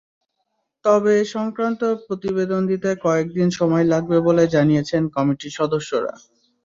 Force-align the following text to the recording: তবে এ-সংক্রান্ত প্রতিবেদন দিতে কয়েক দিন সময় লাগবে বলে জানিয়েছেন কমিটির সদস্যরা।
তবে 0.85 1.11
এ-সংক্রান্ত 1.21 1.81
প্রতিবেদন 2.05 2.61
দিতে 2.71 2.89
কয়েক 3.05 3.27
দিন 3.37 3.49
সময় 3.59 3.85
লাগবে 3.93 4.17
বলে 4.27 4.43
জানিয়েছেন 4.55 5.01
কমিটির 5.15 5.57
সদস্যরা। 5.59 6.13